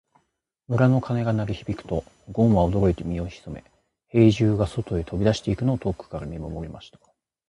[0.67, 3.63] 村の鐘が鳴り響くと、ごんは驚いて身を潜め、
[4.07, 6.97] 兵十が外へ飛び出していくのを遠くから見守りました。